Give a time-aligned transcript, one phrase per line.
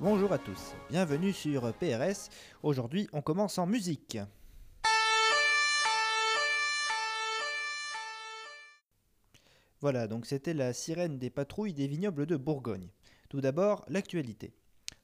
[0.00, 2.28] Bonjour à tous, bienvenue sur PRS.
[2.64, 4.18] Aujourd'hui, on commence en musique.
[9.80, 12.90] Voilà, donc c'était la sirène des patrouilles des vignobles de Bourgogne.
[13.28, 14.52] Tout d'abord, l'actualité.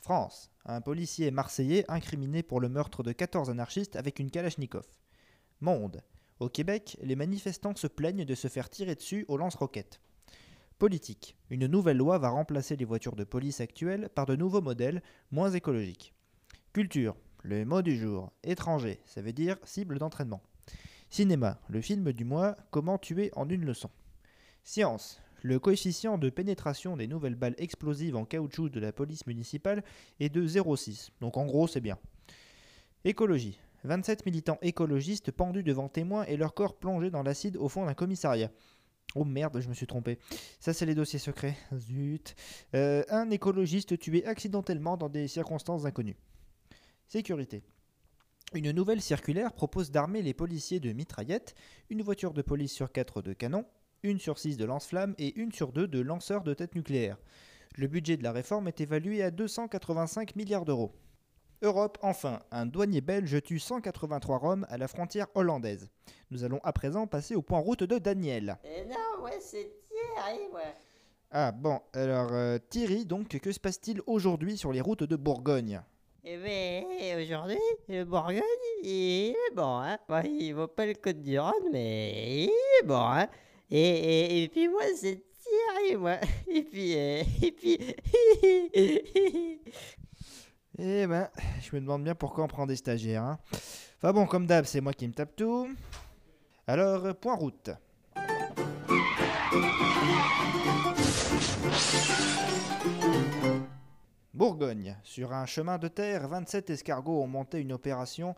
[0.00, 4.86] France, un policier marseillais incriminé pour le meurtre de 14 anarchistes avec une Kalachnikov.
[5.60, 6.02] Monde,
[6.40, 10.00] au Québec, les manifestants se plaignent de se faire tirer dessus au lance-roquettes.
[10.82, 11.36] Politique.
[11.48, 15.52] Une nouvelle loi va remplacer les voitures de police actuelles par de nouveaux modèles moins
[15.52, 16.12] écologiques.
[16.72, 17.14] Culture.
[17.44, 18.32] Le mot du jour.
[18.42, 18.98] Étranger.
[19.04, 20.42] Ça veut dire cible d'entraînement.
[21.08, 21.60] Cinéma.
[21.68, 22.56] Le film du mois.
[22.72, 23.90] Comment tuer en une leçon.
[24.64, 25.20] Science.
[25.42, 29.84] Le coefficient de pénétration des nouvelles balles explosives en caoutchouc de la police municipale
[30.18, 31.10] est de 0,6.
[31.20, 31.96] Donc en gros, c'est bien.
[33.04, 33.56] Écologie.
[33.84, 37.94] 27 militants écologistes pendus devant témoins et leur corps plongé dans l'acide au fond d'un
[37.94, 38.50] commissariat.
[39.14, 40.18] Oh merde, je me suis trompé.
[40.58, 41.56] Ça, c'est les dossiers secrets.
[41.76, 42.34] Zut.
[42.74, 46.16] Euh, un écologiste tué accidentellement dans des circonstances inconnues.
[47.08, 47.62] Sécurité.
[48.54, 51.54] Une nouvelle circulaire propose d'armer les policiers de mitraillettes,
[51.90, 53.66] une voiture de police sur quatre de canons,
[54.02, 57.18] une sur six de lance-flammes et une sur deux de lanceurs de tête nucléaire.
[57.76, 60.94] Le budget de la réforme est évalué à 285 milliards d'euros.
[61.62, 65.88] Europe, enfin, un douanier belge tue 183 Roms à la frontière hollandaise.
[66.30, 68.58] Nous allons à présent passer au point route de Daniel.
[68.64, 70.74] Eh non, ouais, c'est Thierry, ouais.
[71.30, 75.80] Ah bon, alors euh, Thierry, donc que se passe-t-il aujourd'hui sur les routes de Bourgogne?
[76.24, 76.84] Eh ben,
[77.22, 78.42] aujourd'hui, le Bourgogne,
[78.82, 79.98] il est bon, hein.
[80.08, 83.28] Bon, il vaut pas le Côte du Rhône, mais il est bon, hein.
[83.70, 86.18] Et, et, et puis moi, c'est Thierry, moi.
[86.48, 87.78] Et puis, euh, et puis...
[90.84, 91.28] Eh ben,
[91.60, 93.22] je me demande bien pourquoi on prend des stagiaires.
[93.22, 93.38] Hein.
[93.98, 95.68] Enfin bon, comme d'hab, c'est moi qui me tape tout.
[96.66, 97.70] Alors, point route.
[104.34, 104.96] Bourgogne.
[105.04, 108.34] Sur un chemin de terre, 27 escargots ont monté une opération,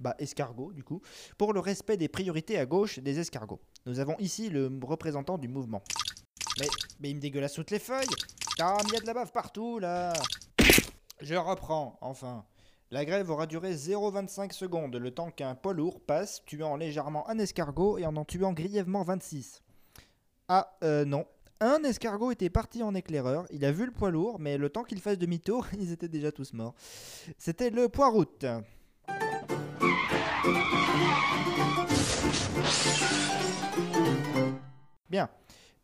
[0.00, 1.00] bah escargot du coup,
[1.38, 3.60] pour le respect des priorités à gauche des escargots.
[3.86, 5.84] Nous avons ici le représentant du mouvement.
[6.58, 6.66] Mais,
[6.98, 8.08] mais il me dégueulasse toutes les feuilles
[8.60, 10.12] Ah, il y a de la bave partout là
[11.20, 12.44] Je reprends, enfin.
[12.90, 17.38] La grève aura duré 0,25 secondes, le temps qu'un poids lourd passe, tuant légèrement un
[17.38, 19.62] escargot et en en tuant grièvement 26.
[20.48, 21.26] Ah, euh, non.
[21.60, 24.84] Un escargot était parti en éclaireur, il a vu le poids lourd, mais le temps
[24.84, 26.74] qu'il fasse demi-tour, ils étaient déjà tous morts.
[27.38, 28.44] C'était le poids route.
[35.08, 35.28] Bien.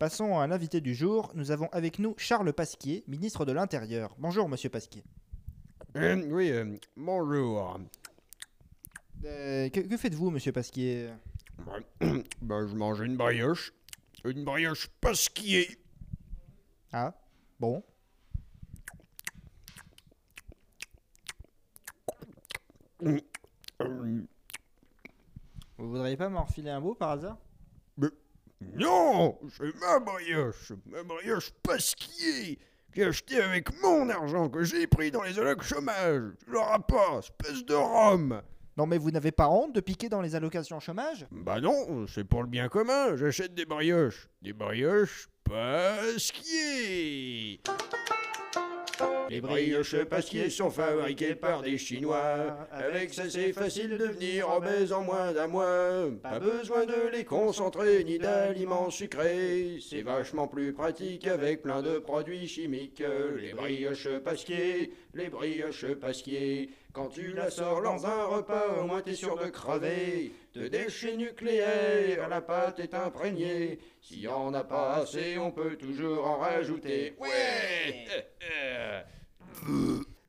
[0.00, 1.30] Passons à l'invité du jour.
[1.34, 4.16] Nous avons avec nous Charles Pasquier, ministre de l'Intérieur.
[4.16, 5.04] Bonjour, monsieur Pasquier.
[5.94, 7.78] Euh, oui, euh, bonjour.
[9.26, 11.10] Euh, que que faites-vous, monsieur Pasquier?
[12.40, 13.74] Ben, je mange une brioche.
[14.24, 15.68] Une brioche pasquier.
[16.94, 17.12] Ah,
[17.58, 17.82] bon.
[23.02, 23.20] Euh,
[25.76, 27.36] Vous voudriez pas m'en refiler un bout par hasard?
[28.74, 30.72] Non, c'est ma brioche.
[30.86, 32.58] Ma brioche pasquier.
[32.94, 36.32] J'ai acheté avec mon argent que j'ai pris dans les allocs chômage.
[36.44, 38.42] Tu l'auras pas, espèce de rhum.
[38.76, 41.26] Non, mais vous n'avez pas honte de piquer dans les allocations chômage?
[41.30, 43.16] Bah non, c'est pour le bien commun.
[43.16, 44.28] J'achète des brioches.
[44.42, 46.40] Des brioches pasquier.
[49.30, 52.66] Les brioches pasquier sont fabriquées par des Chinois.
[52.72, 56.10] Avec ça, c'est facile de devenir obèse en moins d'un mois.
[56.20, 59.78] Pas besoin de les concentrer ni d'aliments sucrés.
[59.88, 63.04] C'est vachement plus pratique avec plein de produits chimiques.
[63.40, 66.70] Les brioches pasquier, les brioches pasquier.
[66.92, 70.32] Quand tu la sors dans un repas, au moins t'es sûr de crever.
[70.54, 73.78] De déchets nucléaires, la pâte est imprégnée.
[74.00, 77.14] S'il y en a pas assez, on peut toujours en rajouter.
[77.20, 77.28] Ouais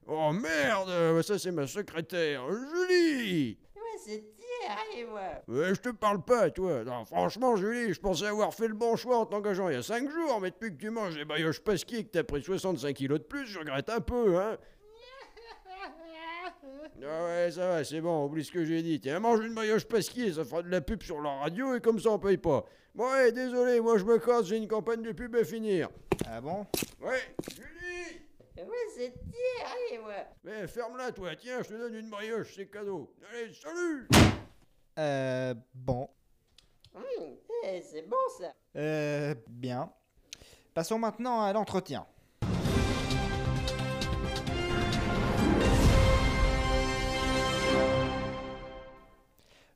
[0.08, 5.42] Oh merde, ça c'est ma secrétaire, Julie Ouais, c'est Thierry, ouais.
[5.48, 6.84] Ouais, je te parle pas, toi.
[6.84, 9.84] Non, franchement, Julie, je pensais avoir fait le bon choix en t'engageant il y a
[9.84, 12.94] 5 jours, mais depuis que tu manges des brioches pasquier et que t'as pris 65
[12.94, 14.58] kilos de plus, je regrette un peu, hein.
[17.04, 19.00] Ah ouais, ça va, c'est bon, oublie ce que j'ai dit.
[19.00, 22.00] Tiens, mange une brioche pasquier, ça fera de la pub sur la radio et comme
[22.00, 22.66] ça on paye pas.
[22.94, 25.90] Bon, ouais, désolé, moi je me casse, j'ai une campagne de pub à finir.
[26.28, 26.68] Ah bon?
[27.02, 28.22] Ouais, Julie
[28.68, 30.28] Ouais, c'est Thierry, ouais.
[30.44, 33.14] Mais ferme-la, toi, tiens, je te donne une brioche, c'est cadeau.
[33.32, 34.08] Allez, salut
[35.00, 36.10] Euh, bon.
[36.94, 37.04] Hum,
[37.66, 38.54] eh, c'est bon, ça.
[38.76, 39.92] Euh, bien.
[40.74, 42.06] Passons maintenant à l'entretien.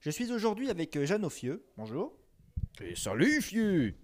[0.01, 1.65] Je suis aujourd'hui avec euh, Jeanne Ophieux.
[1.77, 2.13] Bonjour.
[2.81, 3.95] Et salut, fieu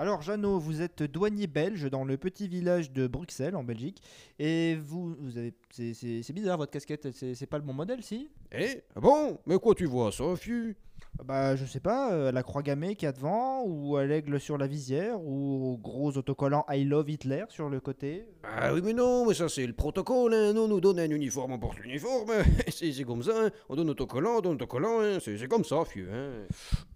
[0.00, 4.00] Alors, Jeannot, vous êtes douanier belge dans le petit village de Bruxelles, en Belgique.
[4.38, 5.52] Et vous, vous avez.
[5.70, 8.30] C'est, bizarre, votre casquette, c'est pas le bon modèle, si?
[8.52, 9.38] Eh Ah bon?
[9.46, 10.76] Mais quoi tu vois ça, fiu
[11.22, 14.40] Bah, je sais pas, euh, la croix gammée qu'il y a devant, ou à l'aigle
[14.40, 18.26] sur la visière, ou au gros autocollant I love Hitler sur le côté.
[18.44, 20.52] Ah oui mais non, mais ça c'est le protocole, hein.
[20.54, 22.30] Nous, on nous donne un uniforme, on porte l'uniforme.
[22.68, 23.50] c'est c'est comme ça, hein.
[23.68, 25.18] On donne autocollant, on donne autocollant, hein.
[25.20, 26.30] C'est c'est comme ça, fiu, hein.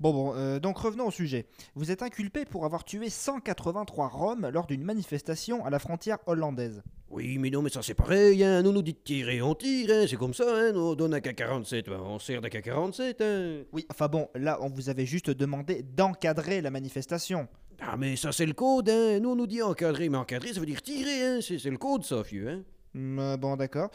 [0.01, 1.47] Bon, bon, euh, donc revenons au sujet.
[1.75, 6.83] Vous êtes inculpé pour avoir tué 183 Roms lors d'une manifestation à la frontière hollandaise.
[7.11, 8.63] Oui, mais non, mais ça c'est pareil, hein.
[8.63, 10.07] Nous nous dit tirer, on tire, hein.
[10.09, 10.73] C'est comme ça, hein.
[10.73, 13.65] Nous, on donne un K-47, ben, on sert d'AK-47, hein.
[13.73, 17.49] Oui, enfin bon, là, on vous avait juste demandé d'encadrer la manifestation.
[17.81, 19.19] Ah mais ça c'est le code, hein.
[19.21, 21.39] Nous, on nous dit encadrer, mais encadrer, ça veut dire tirer, hein.
[21.41, 22.63] C'est le code, ça, fiu, hein.
[22.95, 23.91] Hmm, euh, bon, d'accord.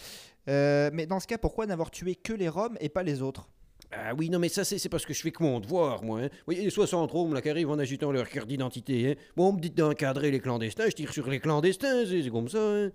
[0.49, 3.47] Euh, mais dans ce cas, pourquoi n'avoir tué que les Roms et pas les autres?
[3.91, 6.21] Ah oui, non, mais ça, c'est parce que je fais que mon devoir, moi.
[6.23, 6.29] Hein.
[6.47, 9.11] Oui, les 60 Roms, là, qui arrivent en agitant leur carte d'identité.
[9.11, 9.15] Hein.
[9.37, 12.59] Moi, on me dit d'encadrer les clandestins, je tire sur les clandestins, c'est comme ça,
[12.59, 12.91] hein.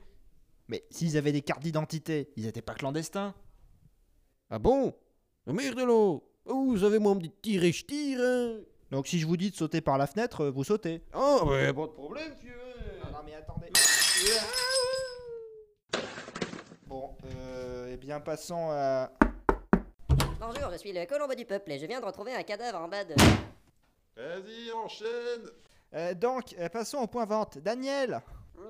[0.68, 3.34] Mais s'ils avaient des cartes d'identité, ils étaient pas clandestins.
[4.54, 4.92] Ah bon?
[5.46, 8.58] Ah, Merde, là Oh, Vous savez, moi, me dit de tirer, je tire, hein.
[8.90, 11.00] Donc si je vous dis de sauter par la fenêtre, euh, vous sautez.
[11.14, 12.52] Ah, bah, pas de problème, fieu,
[13.02, 13.08] hein.
[13.14, 13.72] non mais attendez.
[16.86, 19.10] Bon, euh, eh bien passons à...
[20.38, 22.88] Bonjour, je suis le Colombo du peuple et je viens de retrouver un cadavre en
[22.88, 23.14] bas de...
[24.16, 25.48] Vas-y, enchaîne
[25.94, 27.56] Euh, donc, euh, passons au point vente.
[27.56, 28.20] Daniel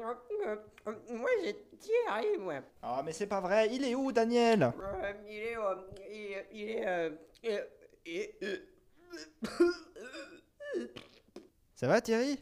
[0.00, 2.60] Moi, j'ai Thierry, moi.
[2.82, 4.72] Ah mais c'est pas vrai, il est où Daniel?
[4.80, 5.56] Euh, il est.
[5.56, 5.74] euh,
[6.10, 6.86] il, il est.
[6.86, 7.10] euh,
[7.44, 7.64] euh,
[8.06, 8.56] et- euh,
[11.74, 12.38] Ça va Thierry?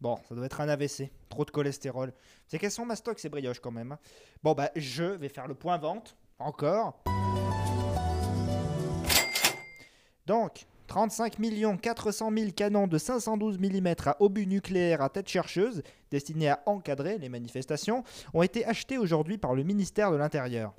[0.00, 1.10] Bon, ça doit être un AVC.
[1.28, 2.12] Trop de cholestérol.
[2.46, 3.92] C'est qu'elles sont mastoc ces brioches quand même.
[3.92, 3.98] hein?
[4.42, 6.16] Bon bah je vais faire le point vente.
[6.38, 7.02] Encore.
[10.26, 11.36] Donc, 35
[11.80, 17.18] 400 000 canons de 512 mm à obus nucléaires à tête chercheuse, destinés à encadrer
[17.18, 20.72] les manifestations, ont été achetés aujourd'hui par le ministère de l'Intérieur.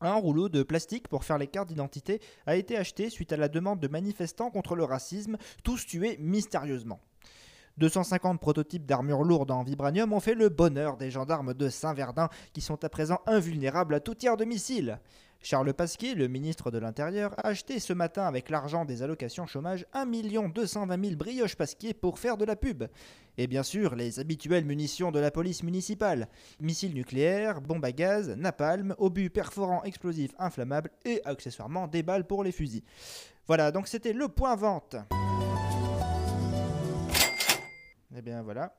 [0.00, 3.48] Un rouleau de plastique pour faire les cartes d'identité a été acheté suite à la
[3.48, 7.00] demande de manifestants contre le racisme, tous tués mystérieusement.
[7.78, 12.60] 250 prototypes d'armures lourdes en vibranium ont fait le bonheur des gendarmes de Saint-Verdun qui
[12.60, 15.00] sont à présent invulnérables à tout tir de missiles.
[15.40, 19.86] Charles Pasquier, le ministre de l'Intérieur, a acheté ce matin avec l'argent des allocations chômage
[19.92, 20.06] 1
[20.48, 22.84] 220 000 brioches Pasquier pour faire de la pub.
[23.36, 26.28] Et bien sûr, les habituelles munitions de la police municipale.
[26.60, 32.42] Missiles nucléaires, bombes à gaz, napalm, obus perforants explosifs inflammables et accessoirement des balles pour
[32.42, 32.82] les fusils.
[33.46, 34.96] Voilà, donc c'était le point vente.
[38.16, 38.74] Eh bien voilà.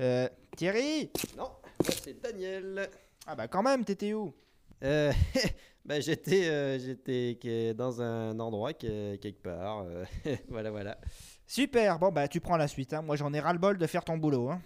[0.00, 1.10] Euh, Thierry?
[1.38, 1.50] Non,
[1.88, 2.90] c'est Daniel.
[3.26, 4.34] Ah bah quand même, t'étais où?
[4.82, 5.12] Euh,
[5.84, 9.84] bah, j'étais euh, j'étais dans un endroit que- quelque part.
[9.86, 10.04] euh,
[10.48, 10.98] voilà, voilà.
[11.46, 13.02] Super, bon bah tu prends la suite, hein.
[13.02, 14.50] moi j'en ai ras-le-bol de faire ton boulot.
[14.50, 14.60] Hein.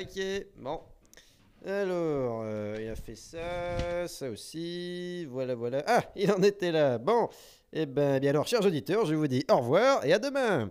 [0.00, 0.20] Ok,
[0.58, 0.80] bon.
[1.64, 2.44] Alors,
[2.80, 5.84] il a fait ça, ça aussi, voilà, voilà.
[5.86, 6.98] Ah, il en était là.
[6.98, 7.28] Bon,
[7.72, 10.70] eh ben, bien alors, chers auditeurs, je vous dis au revoir et à demain.